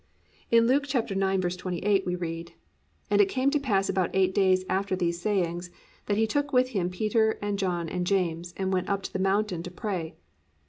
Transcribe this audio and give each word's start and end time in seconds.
In 0.49 0.65
Luke 0.65 0.87
9:28 0.87 2.05
we 2.07 2.15
read, 2.15 2.53
+"And 3.11 3.21
it 3.21 3.27
came 3.29 3.51
to 3.51 3.59
pass 3.59 3.87
about 3.87 4.09
eight 4.15 4.33
days 4.33 4.65
after 4.67 4.95
these 4.95 5.21
sayings, 5.21 5.69
that 6.07 6.17
he 6.17 6.25
took 6.25 6.51
with 6.51 6.69
him 6.69 6.89
Peter 6.89 7.37
and 7.39 7.59
John 7.59 7.87
and 7.87 8.07
James, 8.07 8.55
and 8.57 8.73
went 8.73 8.89
up 8.89 9.01
into 9.01 9.13
the 9.13 9.19
mountain 9.19 9.61
to 9.61 9.69
pray." 9.69 10.15